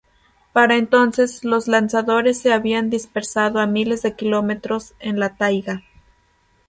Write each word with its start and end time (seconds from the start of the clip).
Para 0.51 0.77
entonces 0.77 1.43
los 1.43 1.67
lanzadores 1.67 2.39
se 2.39 2.51
habían 2.51 2.89
dispersado 2.89 3.59
a 3.59 3.67
miles 3.67 4.01
de 4.01 4.15
km 4.15 4.59
en 4.99 5.19
la 5.19 5.35
taiga. 5.37 5.83